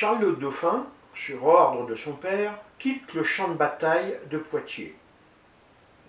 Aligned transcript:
Charles 0.00 0.20
le 0.20 0.32
Dauphin, 0.34 0.86
sur 1.12 1.44
ordre 1.44 1.84
de 1.86 1.96
son 1.96 2.12
père, 2.12 2.54
quitte 2.78 3.14
le 3.14 3.24
champ 3.24 3.48
de 3.48 3.54
bataille 3.54 4.16
de 4.30 4.38
Poitiers. 4.38 4.94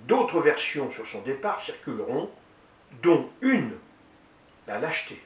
D'autres 0.01 0.41
versions 0.41 0.91
sur 0.91 1.07
son 1.07 1.23
départ 1.23 1.59
circuleront, 1.59 2.29
dont 3.01 3.27
une, 3.41 3.71
la 4.67 4.77
lâcheté. 4.77 5.19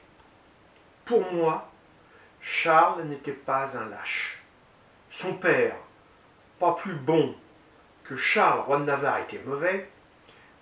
Pour 1.04 1.30
moi, 1.30 1.70
Charles 2.40 3.02
n'était 3.02 3.32
pas 3.32 3.76
un 3.76 3.84
lâche. 3.90 4.42
Son 5.10 5.34
père, 5.34 5.76
pas 6.58 6.72
plus 6.72 6.94
bon 6.94 7.36
que 8.04 8.16
Charles, 8.16 8.60
roi 8.60 8.78
de 8.78 8.84
Navarre, 8.84 9.18
était 9.18 9.42
mauvais, 9.44 9.90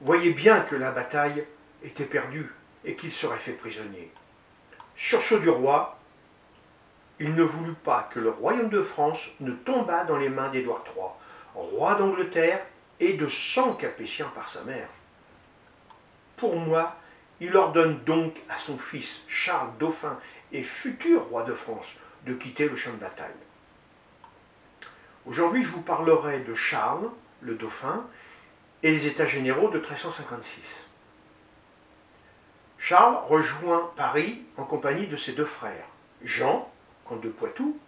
voyait 0.00 0.32
bien 0.32 0.62
que 0.62 0.74
la 0.74 0.90
bataille 0.90 1.46
était 1.84 2.04
perdue 2.04 2.52
et 2.84 2.96
qu'il 2.96 3.12
serait 3.12 3.38
fait 3.38 3.52
prisonnier. 3.52 4.10
Sur 4.96 5.22
ce 5.22 5.36
du 5.36 5.50
roi, 5.50 6.01
il 7.22 7.36
ne 7.36 7.44
voulut 7.44 7.74
pas 7.84 8.08
que 8.12 8.18
le 8.18 8.30
royaume 8.30 8.68
de 8.68 8.82
France 8.82 9.20
ne 9.38 9.52
tombât 9.52 10.02
dans 10.04 10.16
les 10.16 10.28
mains 10.28 10.48
d'Édouard 10.48 10.82
III, 10.96 11.06
roi 11.54 11.94
d'Angleterre 11.94 12.66
et 12.98 13.12
de 13.12 13.28
cent 13.28 13.74
Capétiens 13.74 14.30
par 14.34 14.48
sa 14.48 14.64
mère. 14.64 14.88
Pour 16.36 16.56
moi, 16.56 16.96
il 17.40 17.56
ordonne 17.56 18.02
donc 18.02 18.34
à 18.48 18.58
son 18.58 18.76
fils 18.76 19.20
Charles 19.28 19.70
Dauphin 19.78 20.18
et 20.50 20.64
futur 20.64 21.22
roi 21.28 21.44
de 21.44 21.54
France 21.54 21.86
de 22.26 22.34
quitter 22.34 22.68
le 22.68 22.74
champ 22.74 22.90
de 22.90 22.96
bataille. 22.96 23.30
Aujourd'hui, 25.24 25.62
je 25.62 25.68
vous 25.68 25.82
parlerai 25.82 26.40
de 26.40 26.54
Charles, 26.54 27.08
le 27.40 27.54
Dauphin, 27.54 28.04
et 28.82 28.90
les 28.90 29.06
États 29.06 29.26
généraux 29.26 29.68
de 29.68 29.78
1356. 29.78 30.60
Charles 32.78 33.18
rejoint 33.28 33.92
Paris 33.94 34.42
en 34.56 34.64
compagnie 34.64 35.06
de 35.06 35.14
ses 35.14 35.34
deux 35.34 35.44
frères, 35.44 35.86
Jean, 36.24 36.71
comte 37.04 37.20
de 37.20 37.28
Poitou, 37.28 37.78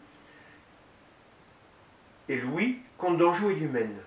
et 2.29 2.37
Louis, 2.37 2.79
comte 2.97 3.19
d'Anjou 3.19 3.51
et 3.51 3.55
du 3.55 3.69
Maine, 3.69 3.99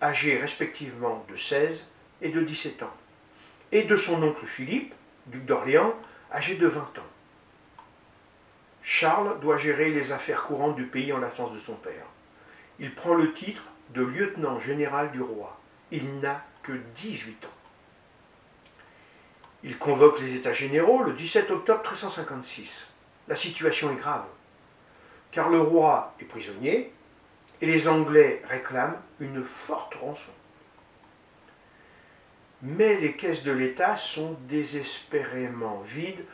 âgés 0.00 0.38
respectivement 0.38 1.24
de 1.28 1.36
16 1.36 1.84
et 2.22 2.28
de 2.28 2.40
17 2.40 2.82
ans, 2.82 2.94
et 3.72 3.82
de 3.82 3.96
son 3.96 4.22
oncle 4.22 4.46
Philippe, 4.46 4.94
duc 5.26 5.44
d'Orléans, 5.44 5.94
âgé 6.32 6.54
de 6.54 6.66
20 6.66 6.80
ans. 6.80 7.10
Charles 8.82 9.40
doit 9.40 9.56
gérer 9.56 9.90
les 9.90 10.12
affaires 10.12 10.44
courantes 10.44 10.76
du 10.76 10.84
pays 10.84 11.12
en 11.12 11.18
l'absence 11.18 11.52
de 11.52 11.58
son 11.58 11.74
père. 11.74 12.06
Il 12.78 12.94
prend 12.94 13.14
le 13.14 13.32
titre 13.32 13.62
de 13.90 14.02
lieutenant 14.02 14.60
général 14.60 15.10
du 15.10 15.22
roi. 15.22 15.58
Il 15.90 16.20
n'a 16.20 16.44
que 16.62 16.72
18 16.96 17.44
ans. 17.46 17.48
Il 19.62 19.78
convoque 19.78 20.20
les 20.20 20.34
États 20.34 20.52
généraux 20.52 21.02
le 21.02 21.14
17 21.14 21.50
octobre 21.50 21.80
1356. 21.80 22.86
La 23.26 23.36
situation 23.36 23.90
est 23.90 23.96
grave 23.96 24.26
car 25.34 25.50
le 25.50 25.60
roi 25.60 26.14
est 26.20 26.24
prisonnier 26.24 26.92
et 27.60 27.66
les 27.66 27.88
Anglais 27.88 28.40
réclament 28.48 28.96
une 29.18 29.44
forte 29.44 29.94
rançon. 29.96 30.30
Mais 32.62 32.96
les 33.00 33.14
caisses 33.14 33.42
de 33.42 33.50
l'État 33.50 33.96
sont 33.96 34.36
désespérément 34.42 35.80
vides 35.84 36.24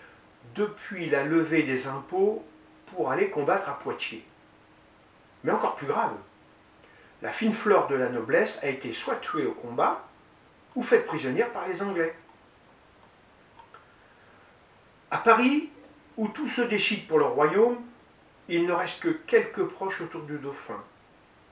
depuis 0.55 1.09
la 1.09 1.25
levée 1.25 1.63
des 1.63 1.87
impôts 1.87 2.45
pour 2.87 3.11
aller 3.11 3.31
combattre 3.31 3.69
à 3.71 3.79
Poitiers. 3.79 4.25
Mais 5.45 5.53
encore 5.53 5.77
plus 5.77 5.87
grave, 5.87 6.13
la 7.23 7.33
fine 7.33 7.53
fleur 7.53 7.89
de 7.89 7.95
la 7.95 8.11
noblesse 8.11 8.59
a 8.63 8.69
été 8.69 8.93
soit 8.93 9.17
tuée 9.17 9.47
au 9.47 9.53
combat 9.53 10.05
ou 10.77 10.83
faite 10.83 11.07
prisonnière 11.07 11.51
par 11.51 11.67
les 11.67 11.81
Anglais. 11.83 12.15
À 15.11 15.19
Paris, 15.19 15.71
où 16.17 16.29
tout 16.29 16.49
se 16.49 16.61
décide 16.63 17.09
pour 17.09 17.19
le 17.19 17.25
royaume, 17.25 17.79
il 18.51 18.67
ne 18.67 18.73
reste 18.73 18.99
que 18.99 19.09
quelques 19.09 19.65
proches 19.65 20.01
autour 20.01 20.23
du 20.23 20.37
dauphin. 20.39 20.83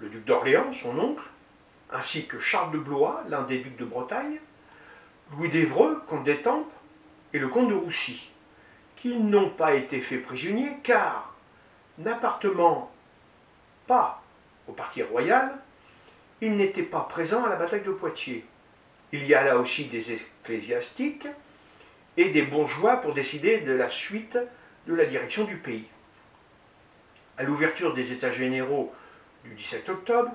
Le 0.00 0.08
duc 0.08 0.24
d'Orléans, 0.24 0.72
son 0.72 0.98
oncle, 0.98 1.22
ainsi 1.92 2.26
que 2.26 2.40
Charles 2.40 2.72
de 2.72 2.78
Blois, 2.78 3.22
l'un 3.28 3.42
des 3.42 3.58
ducs 3.58 3.76
de 3.76 3.84
Bretagne, 3.84 4.38
Louis 5.32 5.48
d'Evreux, 5.48 6.02
comte 6.08 6.24
d'Étampes, 6.24 6.72
et 7.32 7.38
le 7.38 7.46
comte 7.46 7.68
de 7.68 7.74
Roussy, 7.74 8.28
qui 8.96 9.16
n'ont 9.16 9.50
pas 9.50 9.74
été 9.74 10.00
faits 10.00 10.24
prisonniers 10.24 10.76
car, 10.82 11.34
n'appartement 11.98 12.90
pas 13.86 14.20
au 14.66 14.72
parti 14.72 15.02
royal, 15.02 15.56
ils 16.40 16.56
n'étaient 16.56 16.82
pas 16.82 17.06
présents 17.08 17.44
à 17.44 17.48
la 17.48 17.56
bataille 17.56 17.82
de 17.82 17.92
Poitiers. 17.92 18.44
Il 19.12 19.24
y 19.24 19.34
a 19.34 19.44
là 19.44 19.56
aussi 19.58 19.84
des 19.84 20.12
ecclésiastiques 20.12 21.28
et 22.16 22.30
des 22.30 22.42
bourgeois 22.42 22.96
pour 22.96 23.14
décider 23.14 23.58
de 23.58 23.72
la 23.72 23.88
suite 23.88 24.36
de 24.86 24.94
la 24.94 25.04
direction 25.06 25.44
du 25.44 25.56
pays 25.56 25.86
à 27.38 27.44
l'ouverture 27.44 27.94
des 27.94 28.12
États 28.12 28.32
généraux 28.32 28.92
du 29.44 29.54
17 29.54 29.88
octobre, 29.88 30.30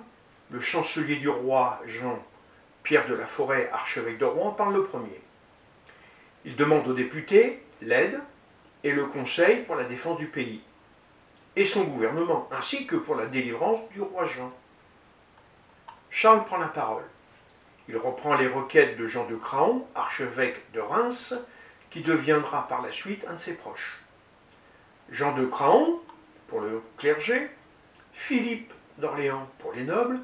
le 0.50 0.60
chancelier 0.60 1.18
du 1.18 1.30
roi 1.30 1.82
Jean 1.86 2.18
Pierre 2.84 3.08
de 3.08 3.14
la 3.14 3.26
Forêt, 3.26 3.70
archevêque 3.72 4.18
de 4.18 4.26
Rouen, 4.26 4.52
parle 4.52 4.74
le 4.74 4.84
premier. 4.84 5.22
Il 6.46 6.56
demande 6.56 6.88
aux 6.88 6.94
députés 6.94 7.62
l'aide 7.82 8.20
et 8.84 8.92
le 8.92 9.06
conseil 9.06 9.64
pour 9.64 9.76
la 9.76 9.84
défense 9.84 10.18
du 10.18 10.28
pays 10.28 10.62
et 11.56 11.66
son 11.66 11.84
gouvernement, 11.84 12.50
ainsi 12.52 12.88
que 12.88 12.96
pour 12.96 13.16
la 13.16 13.28
délivrance 13.28 13.88
du 13.90 14.02
roi 14.02 14.26
Jean. 14.26 14.52
Charles 16.10 16.46
prend 16.46 16.58
la 16.58 16.68
parole. 16.68 17.04
Il 17.88 17.98
reprend 17.98 18.36
les 18.36 18.48
requêtes 18.48 18.98
de 18.98 19.08
Jean 19.08 19.28
de 19.28 19.36
Craon, 19.36 19.86
archevêque 19.94 20.62
de 20.74 20.80
Reims, 20.80 21.36
qui 21.90 22.02
deviendra 22.02 22.68
par 22.68 22.82
la 22.82 22.92
suite 22.92 23.24
un 23.30 23.34
de 23.34 23.38
ses 23.38 23.54
proches. 23.54 24.00
Jean 25.12 25.36
de 25.36 25.46
Craon 25.46 26.00
pour 26.48 26.62
le 26.62 26.82
clergé, 26.98 27.50
Philippe 28.14 28.72
d'Orléans 28.98 29.50
pour 29.60 29.74
les 29.74 29.84
nobles 29.84 30.20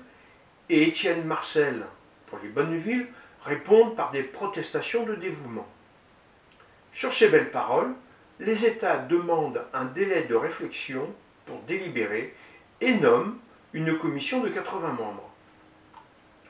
et 0.69 0.83
Étienne 0.83 1.23
Marcel 1.23 1.85
pour 2.27 2.39
les 2.43 2.49
bonnes 2.49 2.77
villes 2.77 3.07
répondent 3.43 3.95
par 3.95 4.11
des 4.11 4.23
protestations 4.23 5.05
de 5.05 5.15
dévouement. 5.15 5.67
Sur 6.93 7.13
ces 7.13 7.29
belles 7.29 7.51
paroles, 7.51 7.93
les 8.39 8.65
États 8.65 8.97
demandent 8.97 9.63
un 9.73 9.85
délai 9.85 10.23
de 10.23 10.35
réflexion 10.35 11.13
pour 11.45 11.59
délibérer 11.61 12.35
et 12.81 12.93
nomment 12.93 13.37
une 13.73 13.97
commission 13.97 14.41
de 14.41 14.49
80 14.49 14.93
membres. 14.93 15.29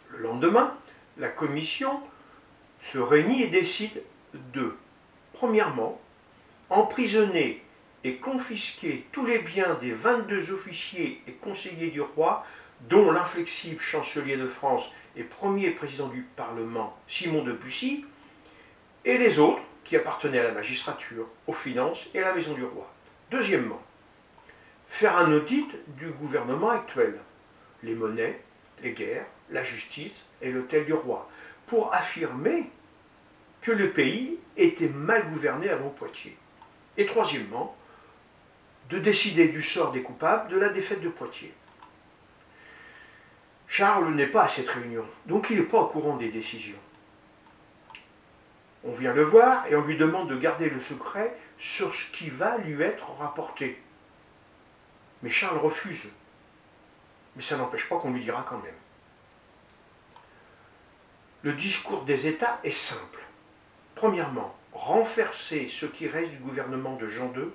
Le 0.10 0.20
lendemain, 0.20 0.76
la 1.18 1.30
commission 1.30 2.02
se 2.92 2.98
réunit 2.98 3.44
et 3.44 3.48
décide 3.48 4.02
de, 4.54 4.76
premièrement, 5.34 6.00
emprisonner 6.70 7.64
et 8.04 8.16
confisquer 8.16 9.06
tous 9.12 9.26
les 9.26 9.40
biens 9.40 9.76
des 9.82 9.92
22 9.92 10.52
officiers 10.52 11.22
et 11.28 11.34
conseillers 11.34 11.90
du 11.90 12.02
roi, 12.02 12.46
dont 12.82 13.12
l'inflexible 13.12 13.82
chancelier 13.82 14.38
de 14.38 14.48
France 14.48 14.90
et 15.18 15.24
premier 15.24 15.72
président 15.72 16.08
du 16.08 16.22
Parlement 16.22 16.98
Simon 17.08 17.44
de 17.44 17.52
Bussy, 17.52 18.06
et 19.06 19.18
les 19.18 19.40
autres 19.40 19.62
qui 19.84 19.96
appartenaient 19.96 20.40
à 20.40 20.44
la 20.44 20.52
magistrature, 20.52 21.28
aux 21.48 21.54
finances 21.54 22.06
et 22.14 22.20
à 22.20 22.26
la 22.26 22.34
maison 22.34 22.54
du 22.54 22.64
roi. 22.64 22.92
Deuxièmement, 23.32 23.82
faire 24.88 25.18
un 25.18 25.32
audit 25.34 25.70
du 25.98 26.08
gouvernement 26.08 26.70
actuel, 26.70 27.20
les 27.84 27.96
monnaies, 27.96 28.42
les 28.82 28.92
guerres, 28.92 29.26
la 29.50 29.64
justice 29.64 30.14
et 30.42 30.52
l'hôtel 30.52 30.86
du 30.86 30.94
roi, 30.94 31.30
pour 31.68 31.94
affirmer 31.94 32.70
que 33.62 33.72
le 33.72 33.90
pays 33.90 34.38
était 34.58 34.88
mal 34.88 35.30
gouverné 35.32 35.70
avant 35.70 35.90
Poitiers. 35.90 36.38
Et 36.98 37.06
troisièmement, 37.06 37.76
de 38.90 39.00
décider 39.00 39.48
du 39.48 39.62
sort 39.62 39.92
des 39.92 40.02
coupables 40.02 40.50
de 40.50 40.58
la 40.58 40.70
défaite 40.70 41.02
de 41.02 41.10
Poitiers. 41.10 41.54
Charles 43.68 44.14
n'est 44.16 44.28
pas 44.28 44.44
à 44.44 44.48
cette 44.48 44.70
réunion, 44.70 45.06
donc 45.28 45.48
il 45.50 45.58
n'est 45.58 45.64
pas 45.64 45.82
au 45.82 45.88
courant 45.88 46.18
des 46.18 46.30
décisions. 46.30 46.80
On 48.84 48.94
vient 48.94 49.14
le 49.14 49.24
voir 49.24 49.68
et 49.68 49.76
on 49.76 49.82
lui 49.82 49.98
demande 49.98 50.30
de 50.30 50.38
garder 50.38 50.70
le 50.70 50.80
secret 50.80 51.38
sur 51.60 51.94
ce 51.94 52.10
qui 52.12 52.30
va 52.30 52.58
lui 52.58 52.82
être 52.82 53.12
rapporté. 53.20 53.80
Mais 55.22 55.30
Charles 55.30 55.58
refuse. 55.58 56.08
Mais 57.36 57.42
ça 57.42 57.58
n'empêche 57.58 57.88
pas 57.88 57.98
qu'on 57.98 58.12
lui 58.12 58.24
dira 58.24 58.46
quand 58.48 58.58
même. 58.58 58.74
Le 61.44 61.54
discours 61.54 62.04
des 62.04 62.28
États 62.28 62.60
est 62.64 62.72
simple. 62.72 63.20
Premièrement, 63.96 64.56
renverser 64.74 65.68
ce 65.68 65.86
qui 65.86 66.08
reste 66.08 66.32
du 66.32 66.38
gouvernement 66.38 66.96
de 66.96 67.08
Jean 67.08 67.32
II 67.36 67.50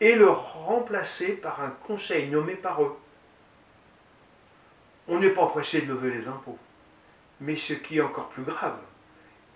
et 0.00 0.14
le 0.14 0.30
remplacer 0.30 1.32
par 1.32 1.60
un 1.60 1.70
conseil 1.70 2.28
nommé 2.28 2.54
par 2.54 2.82
eux. 2.82 2.96
On 5.08 5.18
n'est 5.18 5.30
pas 5.30 5.46
pressé 5.46 5.80
de 5.80 5.92
lever 5.92 6.10
les 6.10 6.28
impôts. 6.28 6.58
Mais 7.40 7.56
ce 7.56 7.72
qui 7.72 7.98
est 7.98 8.02
encore 8.02 8.28
plus 8.28 8.42
grave, 8.42 8.78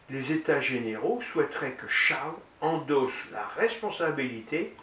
les 0.08 0.32
États 0.32 0.60
généraux 0.60 1.20
souhaiteraient 1.20 1.72
que 1.72 1.88
Charles 1.88 2.34
endosse 2.60 3.30
la 3.32 3.44
responsabilité 3.56 4.74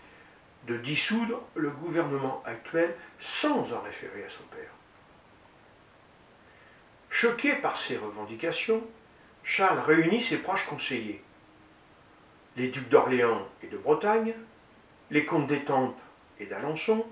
de 0.67 0.77
dissoudre 0.77 1.41
le 1.55 1.69
gouvernement 1.69 2.43
actuel 2.45 2.95
sans 3.19 3.71
en 3.73 3.81
référer 3.81 4.25
à 4.25 4.29
son 4.29 4.43
père. 4.43 4.71
Choqué 7.09 7.53
par 7.55 7.77
ces 7.77 7.97
revendications, 7.97 8.83
Charles 9.43 9.79
réunit 9.79 10.21
ses 10.21 10.37
proches 10.37 10.67
conseillers, 10.67 11.23
les 12.55 12.67
ducs 12.67 12.89
d'Orléans 12.89 13.47
et 13.63 13.67
de 13.67 13.77
Bretagne, 13.77 14.33
les 15.11 15.25
comtes 15.25 15.47
d'Étampes 15.47 15.99
et 16.39 16.45
d'Alençon, 16.45 17.05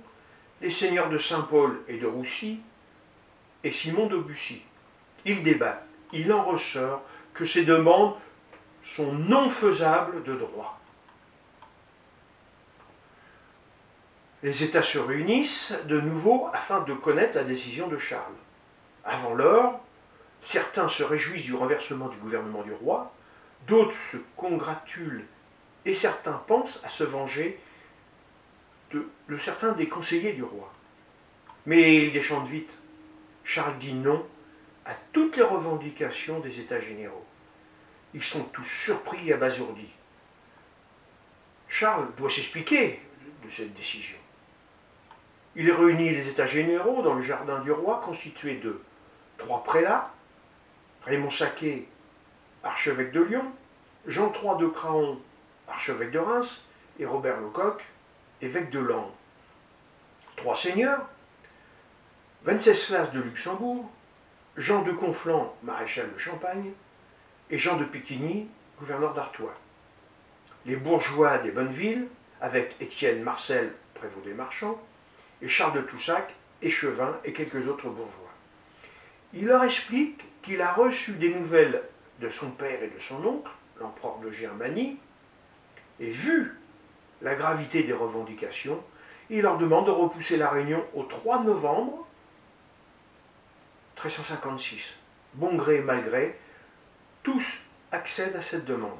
les 0.62 0.70
seigneurs 0.70 1.10
de 1.10 1.18
Saint-Paul 1.18 1.82
et 1.88 1.98
de 1.98 2.08
Roussy 2.08 2.60
et 3.64 3.72
Simon 3.72 4.08
de 4.08 4.18
Bussy. 4.18 4.62
Ils 5.26 5.44
débattent. 5.44 5.84
Il 6.14 6.32
en 6.32 6.44
ressort 6.44 7.02
que 7.34 7.46
ces 7.46 7.66
demandes 7.66 8.16
sont 8.84 9.12
non 9.12 9.50
faisables 9.50 10.24
de 10.24 10.36
droit. 10.36 10.80
Les 14.44 14.64
États 14.64 14.84
se 14.84 14.98
réunissent 14.98 15.74
de 15.86 16.00
nouveau 16.00 16.48
afin 16.54 16.82
de 16.82 16.94
connaître 16.94 17.36
la 17.36 17.44
décision 17.44 17.88
de 17.88 17.98
Charles. 17.98 18.36
Avant 19.04 19.34
l'heure, 19.34 19.80
certains 20.46 20.88
se 20.88 21.04
réjouissent 21.04 21.44
du 21.44 21.56
renversement 21.56 22.08
du 22.08 22.18
gouvernement 22.18 22.64
du 22.64 22.72
roi, 22.72 23.12
d'autres 23.68 23.96
se 24.12 24.18
congratulent 24.36 25.26
et 25.86 25.94
certains 25.94 26.40
pensent 26.48 26.80
à 26.84 26.90
se 26.90 27.04
venger 27.04 27.60
de, 28.92 29.38
certains 29.38 29.74
des 29.74 29.88
conseillers 29.88 30.34
du 30.34 30.44
roi. 30.44 30.72
Mais 31.66 32.06
ils 32.06 32.14
déchantent 32.14 32.48
vite. 32.48 32.70
Charles 33.44 33.78
dit 33.80 33.94
non 33.94 34.26
à 34.86 34.92
toutes 35.12 35.36
les 35.36 35.44
revendications 35.44 36.40
des 36.40 36.60
États 36.60 36.80
généraux. 36.80 37.26
Ils 38.14 38.24
sont 38.24 38.44
tous 38.44 38.64
surpris 38.64 39.30
et 39.30 39.34
abasourdis. 39.34 39.92
Charles 41.68 42.08
doit 42.18 42.30
s'expliquer 42.30 43.02
de 43.44 43.50
cette 43.52 43.74
décision. 43.74 44.16
Il 45.56 45.72
réunit 45.72 46.12
les 46.12 46.28
États 46.28 46.46
généraux 46.46 47.02
dans 47.02 47.16
le 47.16 47.22
jardin 47.22 47.60
du 47.60 47.72
roi, 47.72 48.02
constitué 48.06 48.56
de 48.56 48.82
trois 49.38 49.64
prélats, 49.64 50.14
Raymond 51.04 51.30
Saquet, 51.30 51.86
archevêque 52.64 53.12
de 53.12 53.22
Lyon, 53.22 53.46
Jean 54.06 54.32
III 54.32 54.58
de 54.60 54.68
Craon, 54.68 55.20
archevêque 55.68 56.12
de 56.12 56.20
Reims, 56.20 56.64
et 57.00 57.06
Robert 57.06 57.40
Lecoq, 57.42 57.84
évêque 58.42 58.70
de 58.70 58.80
Lens. 58.80 59.12
Trois 60.36 60.56
seigneurs, 60.56 61.08
Venceslas 62.44 63.12
de 63.12 63.20
Luxembourg, 63.20 63.90
Jean 64.56 64.84
de 64.84 64.92
Conflans, 64.92 65.56
maréchal 65.64 66.12
de 66.14 66.18
Champagne, 66.18 66.72
et 67.50 67.58
Jean 67.58 67.78
de 67.78 67.86
Piquigny, 67.86 68.48
gouverneur 68.80 69.14
d'Artois. 69.14 69.56
Les 70.66 70.76
bourgeois 70.76 71.40
des 71.40 71.52
bonnes 71.52 71.72
villes, 71.72 72.08
avec 72.42 72.76
Étienne 72.80 73.24
Marcel, 73.24 73.74
prévôt 73.94 74.22
des 74.22 74.34
marchands, 74.34 74.82
et 75.42 75.48
Charles 75.48 75.78
de 75.78 75.82
Toussac, 75.82 76.34
échevin, 76.62 77.18
et 77.24 77.34
quelques 77.34 77.68
autres 77.68 77.90
bourgeois. 77.90 78.32
Il 79.34 79.46
leur 79.46 79.64
explique 79.64 80.24
qu'il 80.42 80.62
a 80.62 80.72
reçu 80.72 81.14
des 81.14 81.34
nouvelles 81.34 81.84
de 82.20 82.30
son 82.30 82.50
père 82.52 82.82
et 82.82 82.90
de 82.90 83.00
son 83.00 83.24
oncle, 83.26 83.52
l'empereur 83.80 84.20
de 84.20 84.32
Germanie, 84.32 84.98
et 86.00 86.10
vu 86.10 86.58
la 87.22 87.36
gravité 87.36 87.84
des 87.84 87.94
revendications, 87.94 88.84
il 89.30 89.42
leur 89.42 89.58
demande 89.58 89.86
de 89.88 89.92
repousser 89.92 90.38
la 90.38 90.50
réunion 90.50 90.84
au 90.94 91.04
3 91.04 91.44
novembre 91.44 92.06
1356. 93.96 94.82
Bon 95.34 95.56
gré 95.56 95.80
mal 95.80 96.04
gré, 96.04 96.40
tous 97.24 97.46
accèdent 97.92 98.36
à 98.36 98.42
cette 98.42 98.66
demande. 98.66 99.00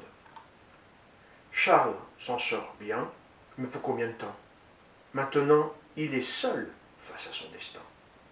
Charles 1.52 1.94
s'en 2.20 2.38
sort 2.38 2.74
bien, 2.80 3.08
mais 3.56 3.66
pour 3.66 3.82
combien 3.82 4.06
de 4.06 4.12
temps? 4.12 4.36
Maintenant, 5.14 5.72
il 5.96 6.14
est 6.14 6.20
seul 6.20 6.70
face 7.04 7.26
à 7.26 7.32
son 7.32 7.50
destin. 7.50 7.80